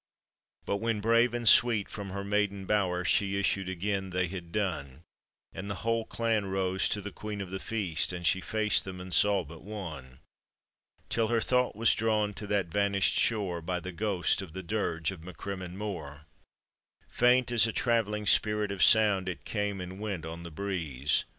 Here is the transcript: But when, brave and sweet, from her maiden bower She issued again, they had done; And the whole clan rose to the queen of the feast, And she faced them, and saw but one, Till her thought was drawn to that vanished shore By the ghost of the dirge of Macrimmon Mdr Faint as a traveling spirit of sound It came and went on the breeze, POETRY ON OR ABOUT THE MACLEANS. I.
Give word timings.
But 0.65 0.77
when, 0.77 0.99
brave 0.99 1.31
and 1.35 1.47
sweet, 1.47 1.87
from 1.87 2.09
her 2.09 2.23
maiden 2.23 2.65
bower 2.65 3.05
She 3.05 3.37
issued 3.37 3.69
again, 3.69 4.09
they 4.09 4.27
had 4.29 4.51
done; 4.51 5.03
And 5.53 5.69
the 5.69 5.85
whole 5.85 6.05
clan 6.05 6.47
rose 6.47 6.89
to 6.89 7.01
the 7.01 7.11
queen 7.11 7.39
of 7.39 7.51
the 7.51 7.59
feast, 7.59 8.11
And 8.11 8.25
she 8.25 8.41
faced 8.41 8.83
them, 8.83 8.99
and 8.99 9.13
saw 9.13 9.43
but 9.43 9.61
one, 9.61 10.17
Till 11.09 11.27
her 11.27 11.39
thought 11.39 11.75
was 11.75 11.93
drawn 11.93 12.33
to 12.33 12.47
that 12.47 12.65
vanished 12.65 13.13
shore 13.19 13.61
By 13.61 13.79
the 13.79 13.91
ghost 13.91 14.41
of 14.41 14.53
the 14.53 14.63
dirge 14.63 15.11
of 15.11 15.21
Macrimmon 15.23 15.77
Mdr 15.77 16.21
Faint 17.07 17.51
as 17.51 17.67
a 17.67 17.71
traveling 17.71 18.25
spirit 18.25 18.71
of 18.71 18.81
sound 18.81 19.29
It 19.29 19.45
came 19.45 19.79
and 19.79 19.99
went 19.99 20.25
on 20.25 20.41
the 20.41 20.49
breeze, 20.49 20.77
POETRY 20.77 20.79
ON 20.79 20.79
OR 20.79 20.89
ABOUT 20.89 20.97
THE 20.97 21.07
MACLEANS. 21.09 21.25
I. 21.27 21.29